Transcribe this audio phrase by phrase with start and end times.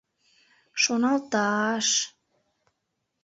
[0.81, 1.89] Шоналта-аш.